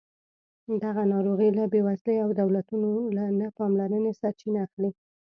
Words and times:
دغه 0.83 1.03
ناروغۍ 1.13 1.49
له 1.57 1.63
بېوزلۍ 1.71 2.15
او 2.23 2.29
دولتونو 2.41 2.89
له 3.15 3.25
نه 3.39 3.47
پاملرنې 3.57 4.11
سرچینه 4.21 4.59
اخلي. 4.67 4.91